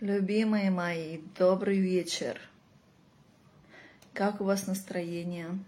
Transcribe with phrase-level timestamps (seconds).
[0.00, 2.38] Любимые мои, добрый вечер.
[4.12, 5.58] Как у вас настроение?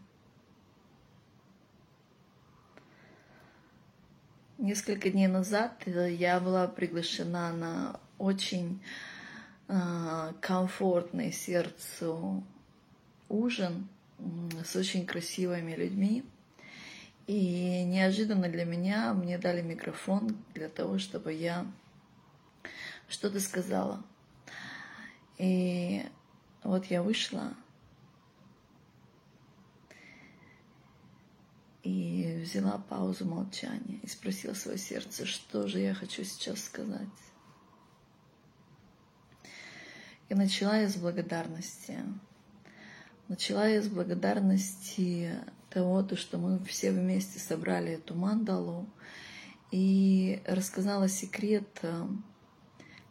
[4.59, 8.83] Несколько дней назад я была приглашена на очень
[9.69, 12.45] э, комфортный сердцу
[13.31, 13.89] ужин
[14.63, 16.23] с очень красивыми людьми.
[17.27, 21.65] И неожиданно для меня мне дали микрофон для того, чтобы я
[23.09, 24.05] что-то сказала.
[25.39, 26.05] И
[26.65, 27.55] вот я вышла
[31.85, 37.09] и взяла паузу молчания и спросила свое сердце, что же я хочу сейчас сказать.
[40.29, 41.99] И начала я с благодарности.
[43.29, 45.33] Начала я с благодарности
[45.71, 48.87] того, то, что мы все вместе собрали эту мандалу
[49.71, 52.07] и рассказала секрет э,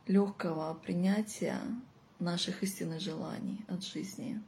[0.07, 1.59] легкого принятия
[2.19, 4.41] наших истинных желаний от жизни.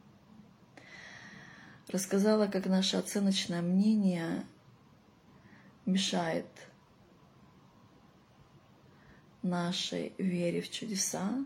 [1.87, 4.45] Рассказала, как наше оценочное мнение
[5.85, 6.45] мешает
[9.41, 11.45] нашей вере в чудеса,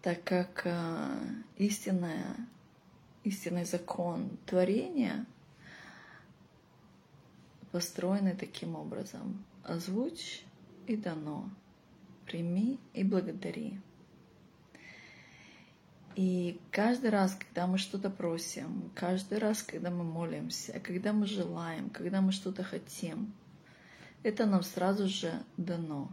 [0.00, 1.18] так как э,
[1.56, 2.36] истинная,
[3.24, 5.26] истинный закон творения
[7.70, 9.44] построены таким образом.
[9.64, 10.44] Озвучь
[10.86, 11.50] и дано.
[12.26, 13.80] Прими и благодари.
[16.14, 21.88] И каждый раз, когда мы что-то просим, каждый раз, когда мы молимся, когда мы желаем,
[21.90, 23.32] когда мы что-то хотим,
[24.22, 26.10] это нам сразу же дано.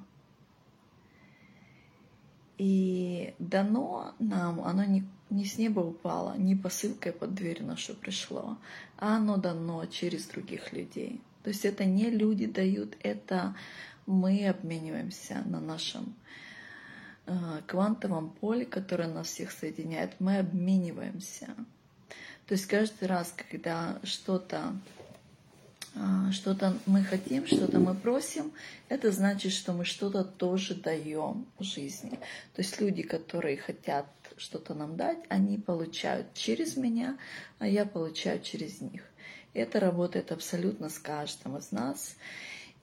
[2.57, 8.57] И дано нам, оно не, не с неба упало, не посылкой под дверь нашу пришло,
[8.97, 11.21] а оно дано через других людей.
[11.43, 13.55] То есть это не люди дают, это
[14.05, 16.15] мы обмениваемся на нашем
[17.67, 21.47] квантовом поле, которое нас всех соединяет, мы обмениваемся.
[22.47, 24.73] То есть каждый раз, когда что-то
[25.93, 28.51] э, что-то мы хотим, что-то мы просим,
[28.87, 32.17] это значит, что мы что-то тоже даем жизни.
[32.55, 34.07] То есть люди, которые хотят
[34.37, 37.19] что-то нам дать, они получают через меня,
[37.59, 39.03] а я получаю через них.
[39.53, 42.15] Это работает абсолютно с каждым из нас.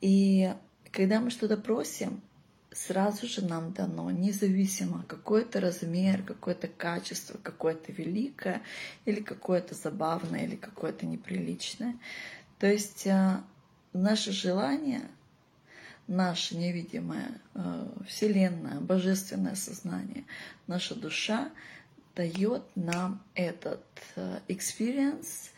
[0.01, 0.53] И
[0.93, 2.21] когда мы что-то просим,
[2.77, 8.63] сразу же нам дано, независимо какой это размер, какое-то качество, какое-то великое,
[9.07, 11.97] или какое-то забавное, или какое-то неприличное.
[12.59, 13.41] То есть э,
[13.93, 15.03] наше желание,
[16.07, 20.25] наша невидимая э, Вселенная, Божественное сознание,
[20.67, 21.51] наша душа
[22.15, 23.85] дает нам этот
[24.17, 25.51] э, experience,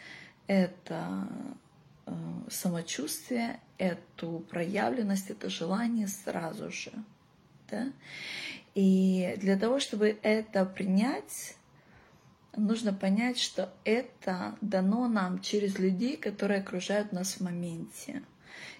[0.46, 1.28] это
[2.50, 6.92] самочувствие, эту проявленность, это желание сразу же.
[7.70, 7.92] Да?
[8.74, 11.56] И для того, чтобы это принять,
[12.56, 18.22] нужно понять, что это дано нам через людей, которые окружают нас в моменте.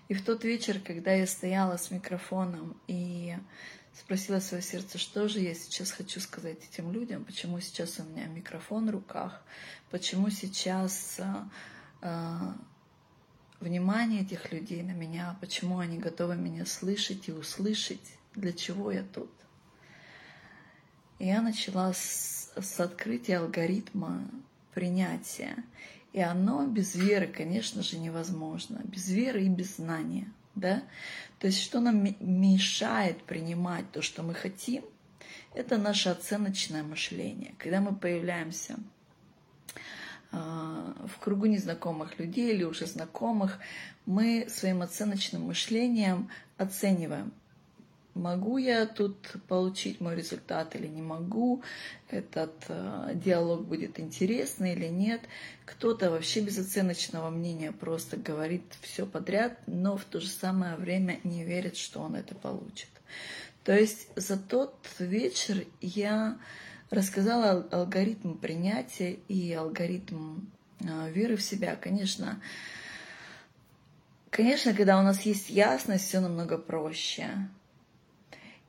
[0.08, 3.36] И в тот вечер, когда я стояла с микрофоном и
[3.92, 8.26] спросила свое сердце, что же я сейчас хочу сказать этим людям, почему сейчас у меня
[8.26, 9.42] микрофон в руках,
[9.90, 11.20] почему сейчас
[12.00, 12.56] а,
[13.60, 19.02] внимание этих людей на меня, почему они готовы меня слышать и услышать, для чего я
[19.02, 19.30] тут.
[21.18, 24.28] И я начала с, с открытия алгоритма
[24.72, 25.56] принятия.
[26.12, 28.80] И оно без веры, конечно же, невозможно.
[28.84, 30.32] Без веры и без знания.
[30.54, 30.82] Да?
[31.38, 34.84] То есть что нам мешает принимать то, что мы хотим,
[35.54, 37.54] это наше оценочное мышление.
[37.58, 38.76] Когда мы появляемся
[40.30, 43.58] в кругу незнакомых людей или уже знакомых,
[44.06, 46.28] мы своим оценочным мышлением
[46.58, 47.32] оцениваем,
[48.18, 49.16] могу я тут
[49.46, 51.62] получить мой результат или не могу,
[52.10, 55.22] этот э, диалог будет интересный или нет.
[55.64, 61.20] Кто-то вообще без оценочного мнения просто говорит все подряд, но в то же самое время
[61.24, 62.90] не верит, что он это получит.
[63.64, 66.38] То есть за тот вечер я
[66.90, 70.46] рассказала алгоритм принятия и алгоритм
[70.80, 71.76] а, веры в себя.
[71.76, 72.40] Конечно,
[74.30, 77.28] конечно, когда у нас есть ясность, все намного проще.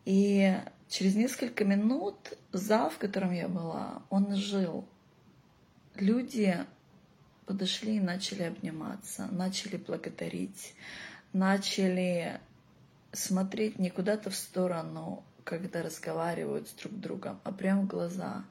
[0.05, 0.57] И
[0.87, 2.15] через несколько минут
[2.51, 4.87] зал, в котором я была, он жил.
[5.95, 6.57] Люди
[7.45, 10.75] подошли и начали обниматься, начали благодарить,
[11.33, 12.39] начали
[13.11, 18.45] смотреть не куда-то в сторону, когда разговаривают с друг другом, а прямо в глаза.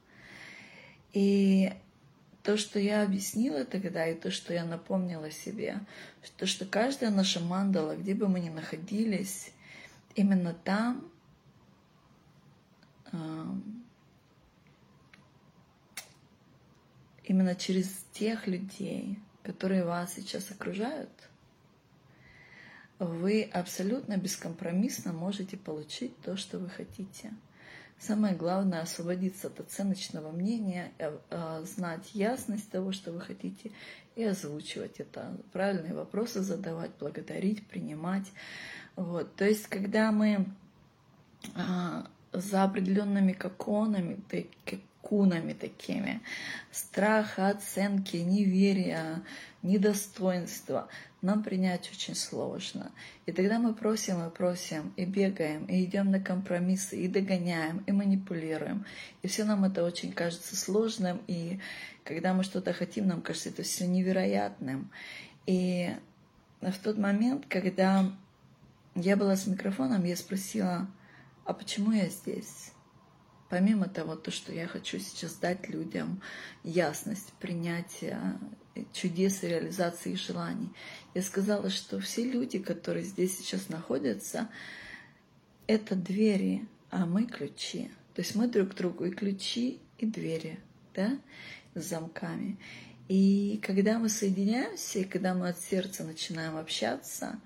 [1.12, 1.72] И
[2.42, 5.78] то, что я объяснила тогда, и то, что я напомнила себе,
[6.36, 9.52] то, что каждая наша мандала, где бы мы ни находились,
[10.16, 11.08] именно там
[17.24, 21.10] именно через тех людей, которые вас сейчас окружают,
[22.98, 27.32] вы абсолютно бескомпромиссно можете получить то, что вы хотите.
[27.98, 33.72] Самое главное освободиться от оценочного мнения, э, э, знать ясность того, что вы хотите,
[34.14, 35.36] и озвучивать это.
[35.52, 38.26] Правильные вопросы задавать, благодарить, принимать.
[38.94, 39.34] Вот.
[39.36, 40.46] То есть, когда мы
[41.54, 44.20] а, за определенными коконами,
[45.02, 46.20] кунами такими,
[46.70, 49.22] страха, оценки, неверия,
[49.62, 50.88] недостоинства,
[51.20, 52.92] нам принять очень сложно.
[53.26, 57.92] И тогда мы просим и просим, и бегаем, и идем на компромиссы, и догоняем, и
[57.92, 58.84] манипулируем.
[59.22, 61.58] И все нам это очень кажется сложным, и
[62.04, 64.90] когда мы что-то хотим, нам кажется это все невероятным.
[65.46, 65.90] И
[66.60, 68.12] в тот момент, когда
[68.94, 70.88] я была с микрофоном, я спросила,
[71.44, 72.72] а почему я здесь?
[73.48, 76.20] Помимо того, то, что я хочу сейчас дать людям
[76.62, 78.38] ясность, принятия
[78.92, 80.70] чудес реализации желаний,
[81.14, 84.48] я сказала, что все люди, которые здесь сейчас находятся,
[85.66, 87.90] это двери, а мы ключи.
[88.14, 90.58] То есть мы друг другу и ключи, и двери,
[90.94, 91.18] да,
[91.74, 92.58] с замками.
[93.08, 97.40] И когда мы соединяемся, и когда мы от сердца начинаем общаться,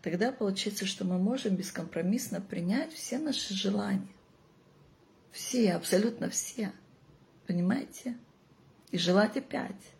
[0.00, 4.08] тогда получается, что мы можем бескомпромиссно принять все наши желания.
[5.32, 6.72] Все, абсолютно все.
[7.46, 8.16] Понимаете?
[8.90, 9.92] И желать опять.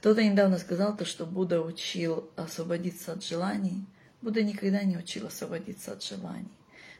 [0.00, 3.84] Кто-то недавно сказал то, что Будда учил освободиться от желаний.
[4.22, 6.48] Будда никогда не учил освободиться от желаний.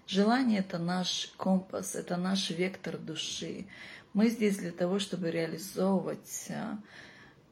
[0.06, 3.64] Желание– это наш компас, это наш вектор души.
[4.12, 6.78] Мы здесь для того, чтобы реализовывать а,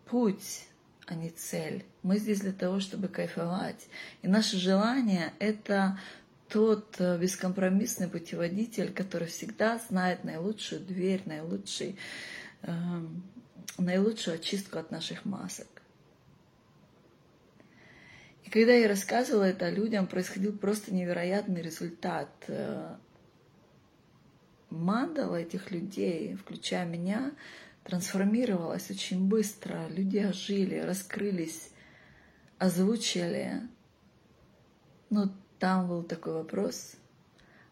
[0.04, 0.66] путь,
[1.06, 1.82] а не цель.
[2.02, 3.88] Мы здесь для того, чтобы кайфовать.
[4.20, 5.98] И наше желание– это
[6.50, 11.96] тот э, бескомпромиссный путеводитель, который всегда знает наилучшую дверь, наилучший,
[12.62, 12.72] э,
[13.76, 15.66] наилучшую очистку от наших масок.
[18.44, 22.30] И когда я рассказывала это людям, происходил просто невероятный результат.
[24.70, 27.32] Мандала этих людей, включая меня,
[27.84, 29.86] трансформировалась очень быстро.
[29.88, 31.70] Люди ожили, раскрылись,
[32.58, 33.68] озвучили.
[35.10, 36.94] Ну, там был такой вопрос,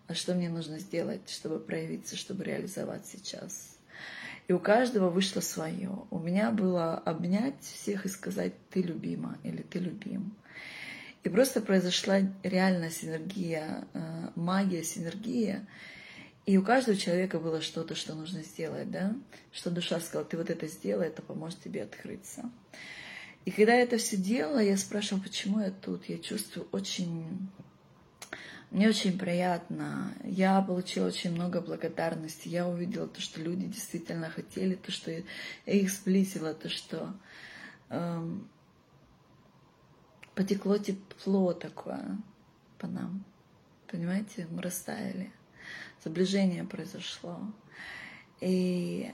[0.09, 3.76] а что мне нужно сделать, чтобы проявиться, чтобы реализовать сейчас.
[4.49, 5.91] И у каждого вышло свое.
[6.11, 10.37] У меня было обнять всех и сказать «ты любима» или «ты любим».
[11.25, 15.67] И просто произошла реальная синергия, э, магия, синергия.
[16.45, 19.17] И у каждого человека было что-то, что нужно сделать, да?
[19.53, 22.49] Что душа сказала, ты вот это сделай, это поможет тебе открыться.
[23.45, 26.05] И когда я это все делала, я спрашивала, почему я тут.
[26.05, 27.49] Я чувствую очень
[28.71, 30.13] мне очень приятно.
[30.25, 32.49] Я получила очень много благодарности.
[32.49, 35.13] Я увидела то, что люди действительно хотели, то, что
[35.67, 37.15] их сблизила, то, что
[37.91, 38.49] эм,
[40.35, 42.19] потекло тепло такое
[42.79, 43.25] по нам.
[43.87, 45.33] Понимаете, мы растаяли.
[46.05, 47.41] Заближение произошло.
[48.41, 49.13] И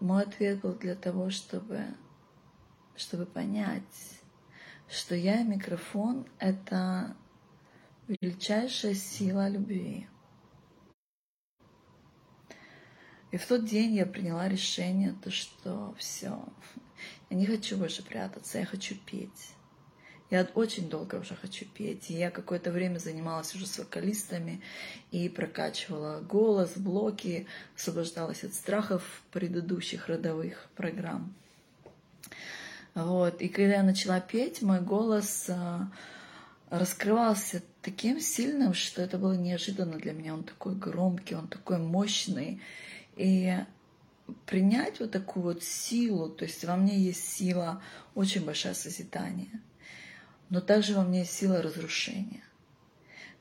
[0.00, 1.84] мой ответ был для того, чтобы,
[2.96, 3.82] чтобы понять,
[4.88, 7.14] что я микрофон— это
[8.08, 10.06] величайшая сила любви.
[13.30, 16.44] И в тот день я приняла решение, то что все,
[17.30, 19.54] я не хочу больше прятаться, я хочу петь.
[20.30, 22.10] Я очень долго уже хочу петь.
[22.10, 24.62] И я какое-то время занималась уже с вокалистами
[25.10, 27.46] и прокачивала голос, блоки,
[27.76, 31.34] освобождалась от страхов предыдущих родовых программ.
[32.94, 33.40] Вот.
[33.42, 35.90] И когда я начала петь, мой голос а,
[36.78, 40.34] раскрывался таким сильным, что это было неожиданно для меня.
[40.34, 42.60] Он такой громкий, он такой мощный.
[43.16, 43.56] И
[44.46, 47.82] принять вот такую вот силу, то есть во мне есть сила,
[48.14, 49.60] очень большое созидание,
[50.48, 52.42] но также во мне есть сила разрушения.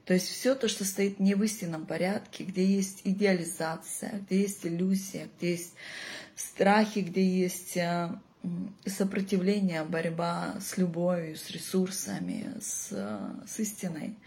[0.05, 4.65] То есть все то, что стоит не в истинном порядке, где есть идеализация, где есть
[4.65, 5.75] иллюзия, где есть
[6.35, 8.21] страхи, где есть а,
[8.85, 12.89] сопротивление, борьба с любовью, с ресурсами, с,
[13.45, 14.17] с истиной.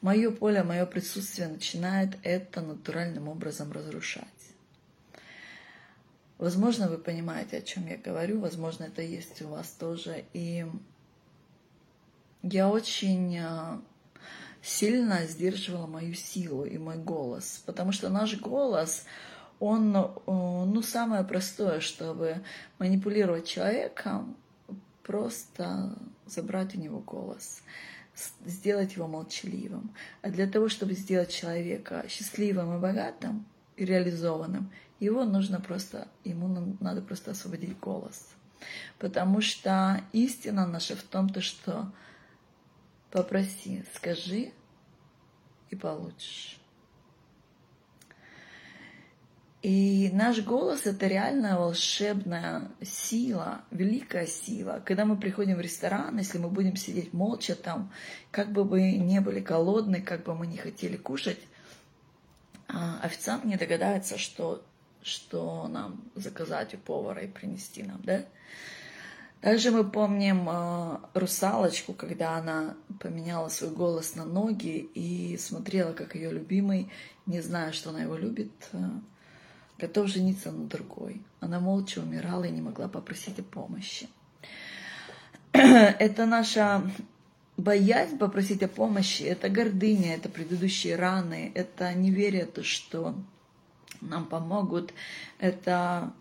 [0.00, 4.26] Мое поле, мое присутствие начинает это натуральным образом разрушать.
[6.38, 10.24] Возможно, вы понимаете, о чем я говорю, возможно, это есть у вас тоже.
[10.32, 10.66] И
[12.42, 13.80] я очень а,
[14.60, 19.04] сильно сдерживала мою силу и мой голос, потому что наш голос,
[19.62, 22.42] он, э, ну, самое простое, чтобы
[22.80, 24.36] манипулировать человеком,
[25.04, 27.62] просто забрать у него голос.
[28.44, 29.94] сделать его молчаливым.
[30.20, 36.76] А для того, чтобы сделать человека счастливым и богатым, и реализованным, его нужно просто, ему
[36.80, 38.28] надо просто освободить голос.
[38.98, 41.90] Потому что истина наша в том, то, что
[43.10, 44.52] попроси, скажи
[45.70, 46.61] и получишь.
[49.62, 54.82] И наш голос— это реальная волшебная сила, великая сила.
[54.84, 57.92] Когда мы приходим в ресторан, если мы будем сидеть молча там,
[58.32, 61.38] как бы мы не были голодны, как бы мы не хотели кушать,
[62.66, 64.64] а, официант не догадается, что,
[65.00, 68.24] что нам заказать у повара и принести нам, да?
[69.42, 76.14] Также мы помним э, русалочку, когда она поменяла свой голос на ноги и смотрела, как
[76.14, 76.92] ее любимый,
[77.26, 78.78] не зная, что она его любит, э,
[79.82, 81.20] готов жениться на другой.
[81.40, 84.08] Она молча умирала и не могла попросить о помощи.
[85.52, 86.88] Это наша
[87.56, 93.16] боязнь попросить о помощи, это гордыня, это предыдущие раны, это неверие, то, что
[94.00, 94.94] нам помогут,
[95.40, 96.12] это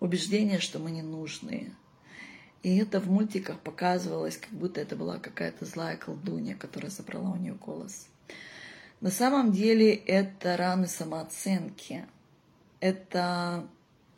[0.00, 1.72] убеждение, что мы не нужны.
[2.62, 7.36] И это в мультиках показывалось, как будто это была какая-то злая колдунья, которая забрала у
[7.36, 8.06] нее голос.
[9.00, 12.04] На самом деле это раны самооценки–
[12.80, 13.66] это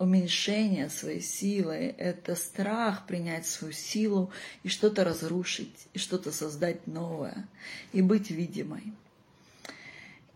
[0.00, 7.46] уменьшение своей силы, это страх принять свою силу и что-то разрушить, и что-то создать новое,
[7.92, 8.94] и быть видимой.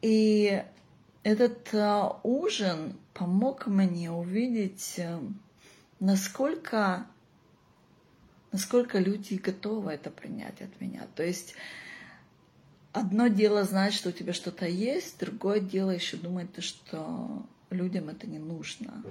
[0.03, 0.63] И
[1.23, 5.19] этот а, ужин помог мне увидеть, э,
[5.99, 7.07] насколько,
[8.53, 11.07] насколько люди готовы это принять от меня.
[11.15, 11.55] То есть
[12.93, 18.27] одно дело знать, что у тебя что-то есть, другое дело еще думать, что людям это
[18.27, 19.03] не нужно.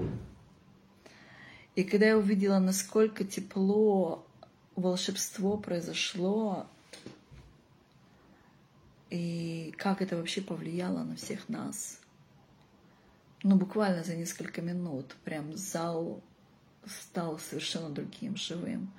[1.76, 4.26] И когда я увидела, насколько тепло,
[4.76, 6.68] волшебство произошло,
[9.10, 12.00] и как это вообще повлияло на всех нас,
[13.44, 16.22] ну, буквально за несколько минут, прям зал
[16.86, 18.92] стал совершенно другим, живым.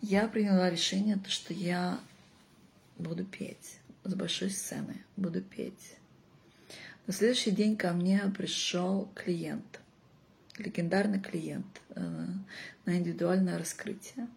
[0.00, 1.98] Я приняла решение, то, что я
[2.98, 5.96] буду петь с большой сцены, буду петь.
[7.06, 9.80] На следующий день ко мне пришел клиент,
[10.56, 12.00] легендарный клиент э,
[12.84, 14.28] на индивидуальное раскрытие.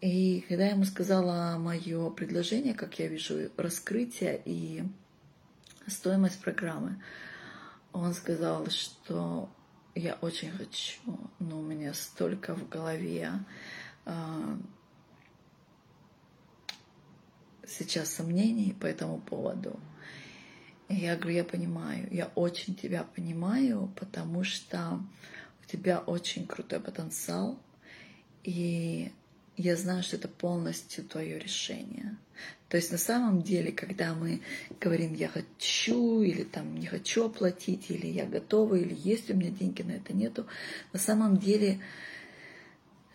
[0.00, 4.84] И когда я ему сказала мое предложение, как я вижу раскрытие и
[5.88, 7.02] стоимость программы,
[7.92, 9.50] он сказал, что
[9.96, 11.00] я очень хочу,
[11.40, 13.32] но у меня столько в голове
[14.04, 14.56] э,
[17.66, 19.80] сейчас сомнений по этому поводу.
[20.94, 25.00] Я говорю, я понимаю, я очень тебя понимаю, потому что
[25.62, 27.58] у тебя очень крутой потенциал,
[28.44, 29.10] и
[29.56, 32.16] я знаю, что это полностью твое решение.
[32.68, 34.42] То есть на самом деле, когда мы
[34.80, 39.50] говорим «я хочу» или там «не хочу оплатить», или «я готова», или «есть у меня
[39.50, 40.46] деньги на это нету»,
[40.92, 41.80] на самом деле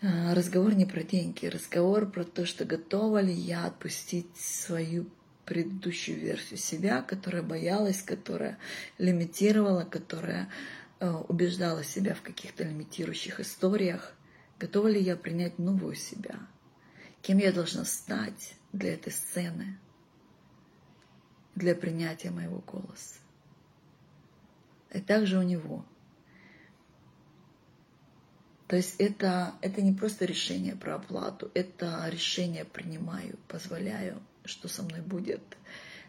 [0.00, 5.06] э, разговор не про деньги, разговор про то, что готова ли я отпустить свою
[5.48, 8.58] предыдущую версию себя, которая боялась, которая
[8.98, 10.50] лимитировала, которая
[11.00, 14.12] э, убеждала себя в каких-то лимитирующих историях.
[14.58, 16.38] Готова ли я принять новую себя?
[17.22, 19.78] Кем я должна стать для этой сцены,
[21.54, 23.18] для принятия моего голоса?
[24.92, 25.86] И также у него.
[28.66, 34.82] То есть это, это не просто решение про оплату, это решение принимаю, позволяю что со
[34.82, 35.42] мной будет,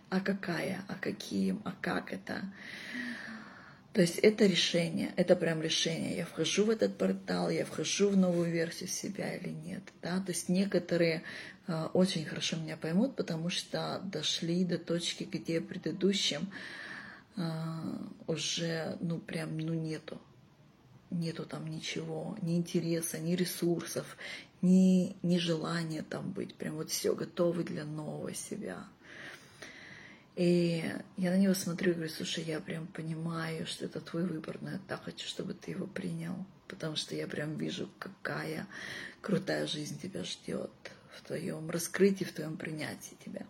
[0.10, 2.44] а какая, а каким, а как это.
[3.94, 6.16] То есть это решение, это прям решение.
[6.16, 9.84] Я вхожу в этот портал, я вхожу в новую версию себя или нет.
[10.02, 10.20] Да?
[10.20, 11.24] То есть некоторые
[11.68, 16.52] э, очень хорошо меня поймут, потому что дошли до точки, где предыдущим
[17.36, 17.42] э,
[18.28, 20.22] уже, ну прям, ну нету.
[21.12, 24.18] Нету там ничего, ни интереса, ни ресурсов,
[24.62, 28.86] ни, ни желания там быть, прям вот все готовы для нового себя.
[30.36, 30.86] И
[31.18, 34.72] я на него смотрю и говорю, слушай, я прям понимаю, что это твой выбор, но
[34.72, 36.34] я так хочу, чтобы ты его принял,
[36.68, 38.68] потому что я прям вижу, какая
[39.22, 40.72] крутая жизнь тебя ждет
[41.18, 43.46] в твоем раскрытии, в твоем принятии тебя.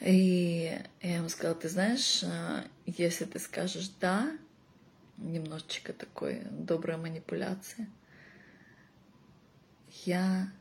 [0.00, 4.30] И я ему сказала, ты знаешь, а, если ты скажешь «да»,
[5.18, 7.88] немножечко такой доброй манипуляции–
[10.04, 10.52] я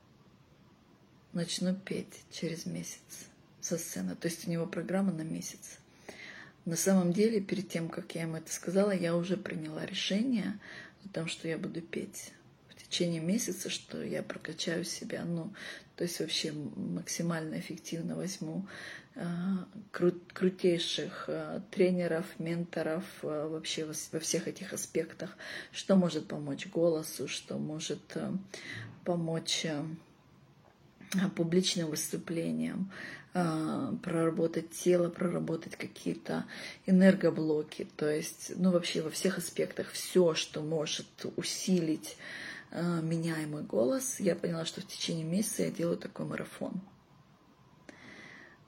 [1.33, 3.27] начну петь через месяц
[3.59, 4.15] со сцены.
[4.15, 5.79] То есть у него программа на месяц.
[6.65, 10.59] На самом деле, перед тем, как я ему это сказала, я уже приняла решение
[11.03, 12.31] о том, что я буду петь
[12.69, 15.53] в течение месяца, что я прокачаю себя, ну,
[15.97, 18.65] то есть вообще максимально эффективно возьму
[19.91, 25.37] крутейших э, тренеров, менторов э, вообще во, всех этих аспектах,
[25.71, 28.31] что может помочь голосу, что может э,
[29.05, 29.83] помочь э,
[31.35, 32.91] публичным выступлениям,
[33.35, 36.45] э, проработать тело, проработать какие-то
[36.87, 42.17] энергоблоки, то есть, ну вообще во всех аспектах все, что может усилить
[42.75, 46.81] Э, меняемый голос, я поняла, что в течение месяца я делаю такой марафон.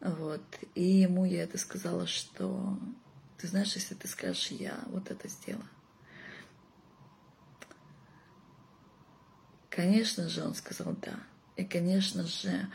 [0.06, 0.44] Вот.
[0.76, 2.78] И ему я это сказала, что
[3.40, 5.68] ты знаешь, если ты скажешь, я вот это сделаю.
[9.72, 11.20] Конечно же, он сказал да.
[11.56, 12.70] И, конечно же,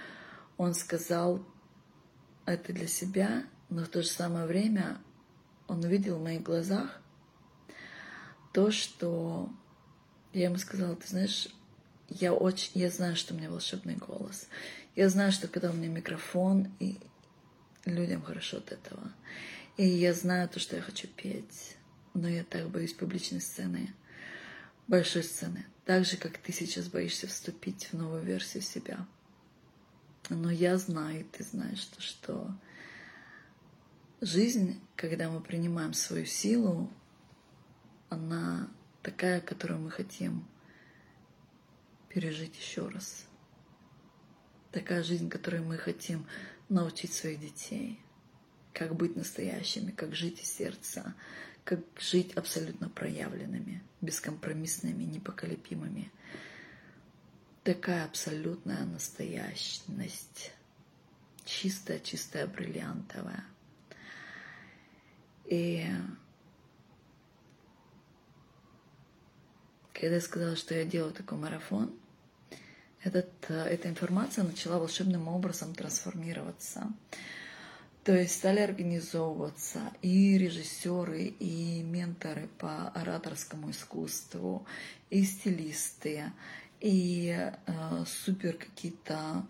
[0.56, 1.46] он сказал
[2.46, 4.98] это для себя, но в то же самое время
[5.68, 7.00] он увидел в моих глазах
[8.52, 9.48] то, что
[10.32, 11.48] я ему сказала, ты знаешь,
[12.08, 14.48] я очень, я знаю, что у меня волшебный голос.
[14.96, 16.98] Я знаю, что когда у меня микрофон, и
[17.84, 19.12] людям хорошо от этого.
[19.76, 21.76] И я знаю то, что я хочу петь.
[22.12, 23.94] Но я так боюсь публичной сцены,
[24.88, 25.64] большой сцены.
[25.84, 29.06] Так же, как ты сейчас боишься вступить в новую версию себя.
[30.28, 32.54] Но я знаю, и ты знаешь, что, что
[34.20, 36.92] жизнь, когда мы принимаем свою силу,
[38.08, 38.68] она
[39.02, 40.46] такая, которую мы хотим
[42.08, 43.26] пережить еще раз.
[44.72, 46.26] Такая жизнь, которой мы хотим
[46.70, 48.00] научить своих детей.
[48.72, 51.14] Как быть настоящими, как жить из сердца,
[51.64, 56.10] как жить абсолютно проявленными, бескомпромиссными, непоколебимыми.
[57.64, 60.52] Такая абсолютная настоящность,
[61.44, 63.44] чистая, чистая, бриллиантовая.
[65.44, 65.84] И
[70.00, 71.92] Когда я сказала, что я делаю такой марафон,
[73.02, 76.92] этот, э, эта информация начала волшебным образом трансформироваться.
[78.04, 84.66] То есть стали организовываться и режиссеры, и менторы по ораторскому искусству,
[85.10, 86.32] и стилисты,
[86.80, 89.46] и э, супер какие-то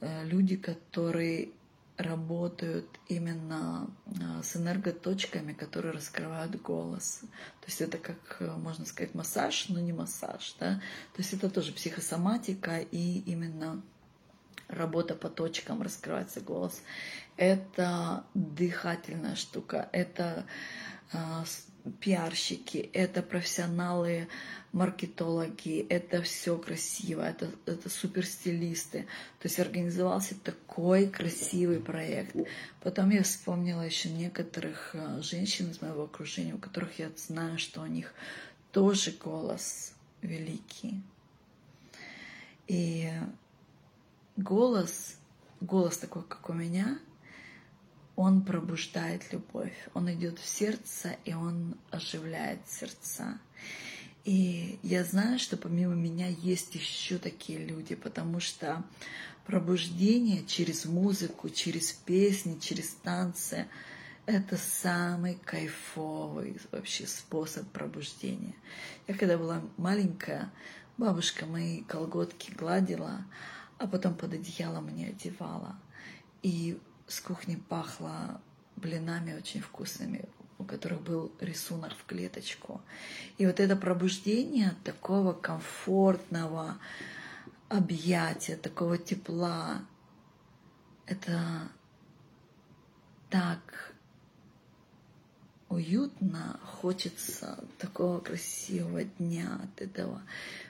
[0.00, 1.48] э, люди, которые
[1.96, 3.88] работают именно
[4.20, 7.20] а, с энерготочками, которые раскрывают голос.
[7.60, 10.56] То есть это как, э, можно сказать, массаж, но не массаж.
[10.58, 10.80] Да?
[11.14, 13.80] То есть это тоже психосоматика и именно
[14.68, 16.82] работа по точкам, раскрывается голос.
[17.36, 20.46] Это дыхательная штука, это
[21.12, 21.44] а,
[22.00, 24.28] пиарщики, это профессионалы,
[24.72, 29.02] маркетологи, это все красиво, это, это супер стилисты.
[29.40, 32.34] То есть организовался такой красивый проект.
[32.82, 37.82] Потом я вспомнила еще некоторых э, женщин из моего окружения, у которых я знаю, что
[37.82, 38.14] у них
[38.72, 39.92] тоже голос
[40.22, 41.02] великий.
[42.66, 43.10] И
[44.36, 45.16] голос,
[45.60, 46.98] голос такой, как у меня–
[48.16, 53.38] он пробуждает любовь, он идет в сердце, и он оживляет сердца.
[54.24, 58.82] И я знаю, что помимо меня есть еще такие люди, потому что
[59.46, 63.66] пробуждение через музыку, через песни, через танцы—
[64.26, 68.54] это самый кайфовый вообще способ пробуждения.
[69.06, 70.50] Я когда была маленькая,
[70.96, 73.26] бабушка мои колготки гладила,
[73.78, 75.76] а потом под одеяло мне одевала.
[76.42, 78.40] И с кухни пахло
[78.76, 80.24] блинами очень вкусными,
[80.58, 82.80] у которых был рисунок в клеточку.
[83.38, 86.78] И вот это пробуждение такого комфортного
[87.68, 89.82] объятия, такого тепла,
[91.06, 91.68] это
[93.30, 93.94] так
[95.68, 100.22] уютно, хочется такого красивого дня от этого.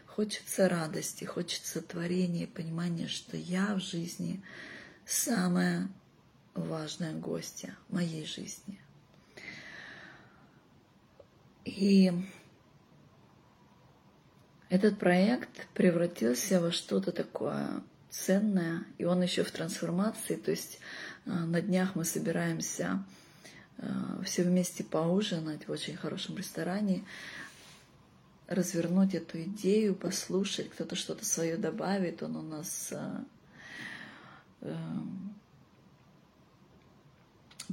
[0.06, 4.42] Хочется радости, хочется творения, понимания, что я в жизни
[5.04, 5.88] самая
[6.54, 8.80] важная гостья моей жизни.
[11.64, 12.12] И
[14.68, 20.78] этот проект превратился во что-то такое ценное, и он еще в трансформации, то есть
[21.26, 23.04] э, на днях мы собираемся
[23.78, 23.86] э,
[24.24, 27.04] все вместе поужинать в очень хорошем ресторане,
[28.46, 32.92] развернуть эту идею, послушать, кто-то что-то свое добавит, он у нас
[34.60, 34.76] э,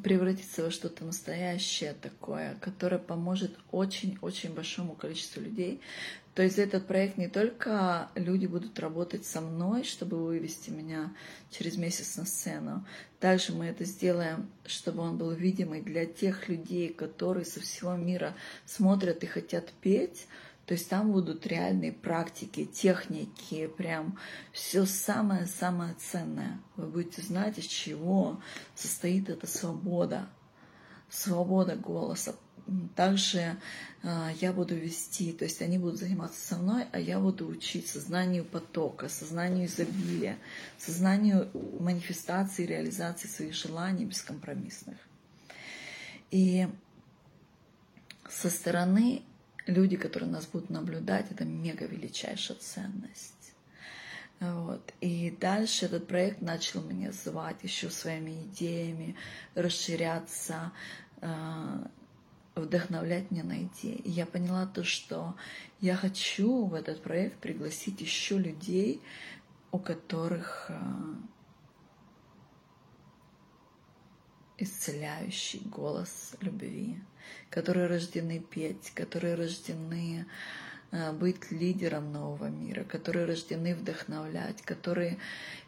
[0.04, 5.82] превратиться во что-то настоящее такое, которое поможет очень-очень большому количеству людей.
[6.34, 11.14] То есть этот проект не только люди будут работать со мной, чтобы вывести меня
[11.50, 12.86] через месяц на сцену,
[13.20, 18.34] также мы это сделаем, чтобы он был видимый для тех людей, которые со всего мира
[18.66, 20.28] смотрят и хотят петь,
[20.72, 24.18] То есть там будут реальные практики, техники, прям
[24.54, 26.62] все самое-самое ценное.
[26.78, 28.40] Вы будете знать, из чего
[28.74, 30.30] состоит эта свобода,
[31.10, 32.36] свобода голоса.
[32.96, 33.58] Также
[34.02, 37.90] э, я буду вести, то есть они будут заниматься со мной, а я буду учить
[37.90, 40.38] сознанию потока, сознанию изобилия,
[40.78, 41.50] сознанию
[41.82, 44.96] манифестации, реализации своих желаний бескомпромиссных.
[46.30, 46.66] И
[48.30, 49.24] со стороны
[49.66, 53.54] люди, которые нас будут наблюдать, это мега величайшая ценность.
[54.40, 54.94] Вот.
[55.02, 59.16] И дальше этот проект начал меня звать еще своими идеями,
[59.54, 60.72] расширяться,
[61.22, 61.86] э,
[62.56, 63.98] вдохновлять меня на идеи.
[63.98, 65.36] И я поняла то, что
[65.80, 69.02] я хочу в этот проект пригласить еще людей,
[69.72, 70.80] у которых э,
[74.58, 77.00] исцеляющий голос любви,
[77.50, 80.26] которые рождены петь, которые рождены
[81.14, 85.18] быть лидером нового мира, которые рождены вдохновлять, которые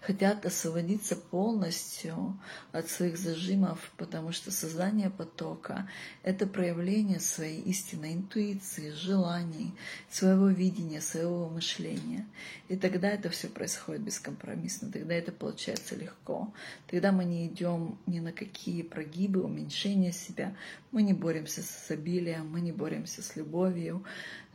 [0.02, 2.38] хотят освободиться полностью
[2.74, 5.90] от своих зажимов, потому что создание потока—
[6.24, 9.74] это проявление своей истинной интуиции, желаний,
[10.10, 12.28] своего видения, своего мышления.
[12.68, 16.54] И тогда это все происходит бескомпромиссно, тогда это получается легко.
[16.88, 20.54] Тогда мы не идем ни на какие прогибы, уменьшения себя,
[20.92, 24.04] мы не боремся с обилием, мы не боремся с любовью,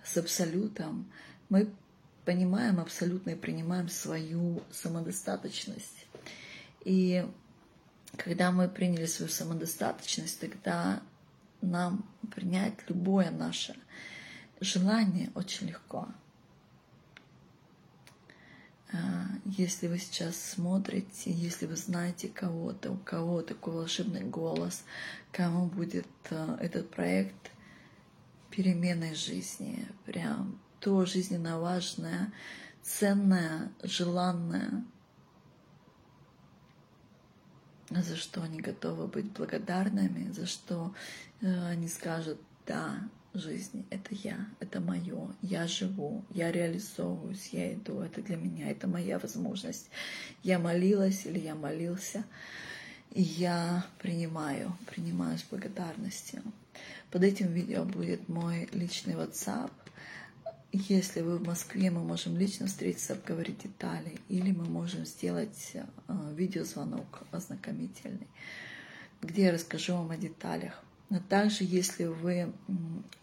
[0.05, 1.11] с абсолютом,
[1.49, 1.73] мы
[2.25, 6.07] понимаем абсолютно и принимаем свою самодостаточность.
[6.85, 7.27] И
[8.17, 11.03] когда мы приняли свою самодостаточность, тогда
[11.61, 13.77] нам принять любое наше
[14.61, 16.09] желание очень легко.
[18.93, 24.83] А, если вы сейчас смотрите, если вы знаете кого-то, у кого такой волшебный голос,
[25.31, 27.51] кому будет а, этот проект
[28.51, 32.33] переменой жизни, прям то жизненно важное,
[32.83, 34.85] ценное, желанное,
[37.91, 40.95] за что они готовы быть благодарными, за что
[41.41, 48.01] э, они скажут, да, жизнь— это я, это мое, я живу, я реализовываюсь, я иду,
[48.01, 49.91] это для меня, это моя возможность.
[50.43, 52.25] Я молилась или я молился,
[53.15, 56.43] я принимаю, принимаю с благодарностью.
[57.11, 59.71] Под этим видео будет мой личный WhatsApp.
[60.73, 65.85] Если вы в Москве, мы можем лично встретиться, обговорить детали, или мы можем сделать э,
[66.35, 68.27] видеозвонок ознакомительный,
[69.23, 70.83] где я расскажу вам о деталях.
[71.09, 72.53] Но также, если вы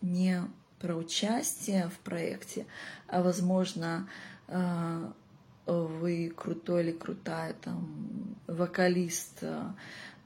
[0.02, 0.42] не
[0.80, 2.66] про участие в проекте,
[3.08, 4.10] а возможно
[4.48, 5.12] э,
[5.66, 9.64] вы крутой или крутая там вокалист, э,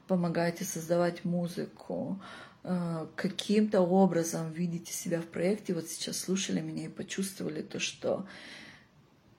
[0.06, 2.20] помогаете создавать музыку,
[2.62, 8.26] Э, каким-то образом видите себя в проекте, вот сейчас слушали меня и почувствовали то, что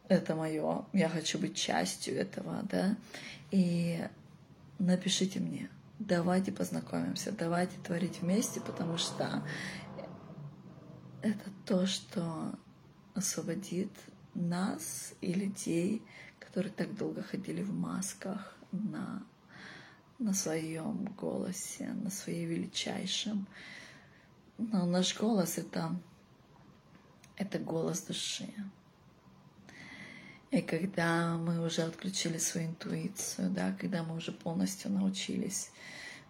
[0.08, 2.98] это мое, я хочу быть частью этого, да,
[3.52, 4.04] и
[4.80, 9.44] напишите мне, давайте познакомимся, давайте творить вместе, потому что
[11.22, 12.54] это то, что
[13.14, 13.92] освободит
[14.34, 16.02] нас и людей,
[16.40, 19.24] которые так долго ходили в масках на
[20.22, 23.48] на своем голосе, на своей величайшем.
[24.58, 25.96] Но наш голос это,
[27.38, 28.54] это голос души.
[30.52, 35.72] И когда мы уже отключили свою интуицию, да, когда мы уже полностью научились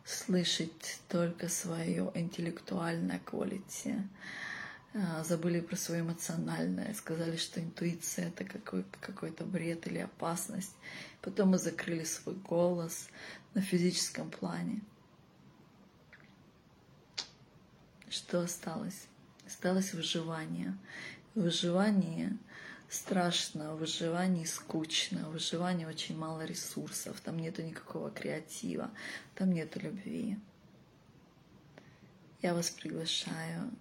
[0.05, 4.09] слышать только свое интеллектуальное а,
[5.23, 10.75] забыли про свое эмоциональное, сказали, что интуиция это какой- какой-то бред или опасность.
[11.21, 13.07] Потом мы закрыли свой голос,
[13.53, 14.81] на физическом плане.
[18.09, 19.07] Что осталось?
[19.45, 20.77] Осталось выживание.
[21.35, 22.37] Выживание
[22.89, 28.91] страшно, в выживании скучно, в выживании очень мало ресурсов, там нету никакого креатива,
[29.35, 30.37] там нету любви.
[32.41, 33.71] Я вас приглашаю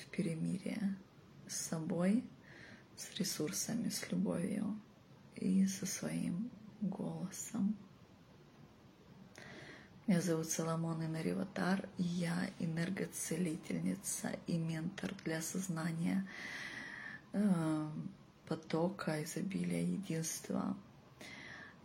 [0.00, 0.96] в перемирие
[1.46, 2.24] с собой,
[2.96, 4.80] с ресурсами, с любовью
[5.36, 7.76] и со своим голосом.
[10.06, 16.28] Меня зовут Соломон Инариватар, я энергоцелительница и ментор для сознания
[17.32, 17.88] э,
[18.48, 20.76] потока, изобилия, единства.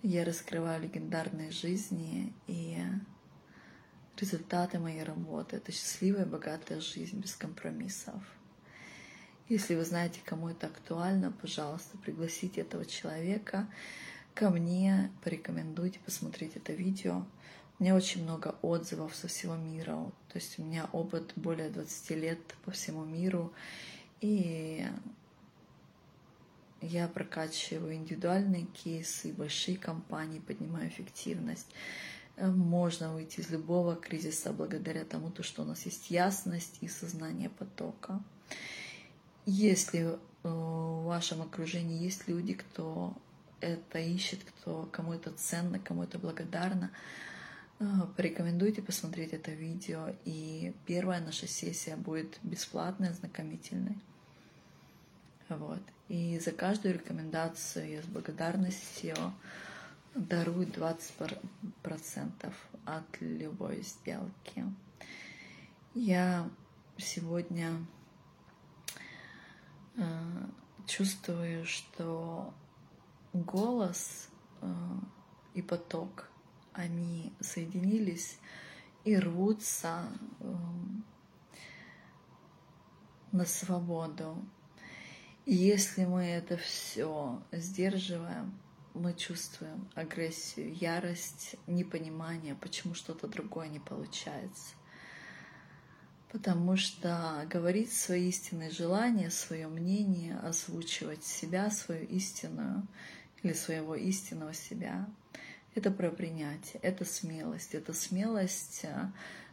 [0.02, 2.80] Я раскрываю легендарные жизни и
[4.20, 5.58] результаты моей работы.
[5.58, 8.22] Это счастливая, богатая жизнь без компромиссов.
[9.48, 13.68] Если вы знаете, кому это актуально, пожалуйста, пригласите этого человека
[14.34, 17.26] ко мне, порекомендуйте посмотреть это видео.
[17.78, 20.12] У меня очень много отзывов со всего мира.
[20.30, 23.54] То есть у меня опыт более 20 лет по всему миру.
[24.22, 24.88] И
[26.82, 31.68] я прокачиваю индивидуальные кейсы, большие компании, поднимаю эффективность.
[32.38, 37.50] Э, можно выйти из любого кризиса благодаря тому, что у нас есть ясность и сознание
[37.50, 38.22] потока.
[39.46, 43.14] Если э, в вашем окружении есть люди, кто
[43.62, 46.92] это ищет, кто кому это ценно, кому это благодарно,
[47.80, 47.86] э,
[48.18, 50.14] порекомендуйте посмотреть это видео.
[50.26, 53.98] И первая наша сессия будет бесплатной, ознакомительной.
[55.48, 55.82] Вот.
[56.10, 59.16] И за каждую рекомендацию я с благодарностью
[60.16, 62.54] дарую 20%
[62.86, 64.64] от любой сделки.
[65.94, 66.50] Я
[66.98, 67.86] сегодня
[69.98, 70.04] э,
[70.88, 72.54] чувствую, что
[73.34, 74.30] голос
[74.62, 74.74] э,
[75.54, 76.30] и поток,
[76.72, 78.40] они соединились
[79.04, 80.08] и рвутся
[80.40, 80.56] э,
[83.34, 84.38] на свободу.
[85.46, 88.58] И если мы это все сдерживаем,
[88.96, 94.76] мы чувствуем агрессию, ярость, непонимание, почему что-то другое не получается.
[96.32, 102.88] Потому что говорить свои истинные желания, свое мнение, озвучивать себя, свою истинную
[103.44, 105.08] или своего истинного себя,
[105.76, 109.12] это про принятие, это смелость, это смелость э,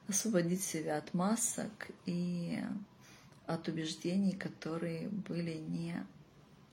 [0.09, 2.63] освободить себя от масок и
[3.47, 6.07] от убеждений, которые были не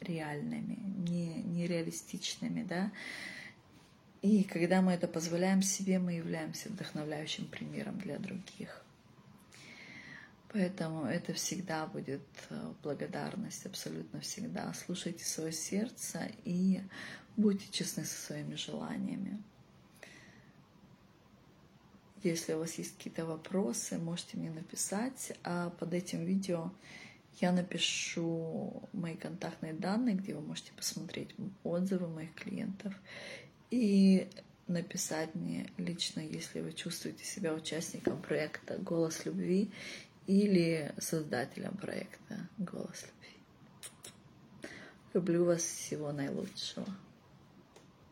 [0.02, 2.92] реальными, не, нереалистичными, да.
[4.22, 8.84] И когда мы это позволяем себе, мы являемся вдохновляющим примером для других.
[10.52, 14.74] Поэтому это всегда будет э, благодарность, абсолютно всегда.
[14.74, 16.82] Слушайте свое сердце и
[17.38, 19.42] будьте честны со своими желаниями.
[22.24, 26.72] Если у вас есть какие-то вопросы, можете мне написать, а под этим видео
[27.42, 31.30] я напишу мои контактные данные, где вы можете посмотреть
[31.64, 32.94] отзывы моих клиентов
[33.72, 34.30] и
[34.68, 39.72] написать мне лично, если вы чувствуете себя участником проекта «Голос любви»
[40.28, 44.70] или создателем проекта «Голос любви».
[45.14, 46.86] Люблю вас всего наилучшего.